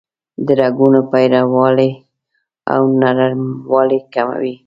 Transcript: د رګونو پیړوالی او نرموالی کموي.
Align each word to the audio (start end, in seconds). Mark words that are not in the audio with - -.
د 0.45 0.47
رګونو 0.61 0.99
پیړوالی 1.11 1.91
او 2.73 2.81
نرموالی 3.01 3.99
کموي. 4.13 4.55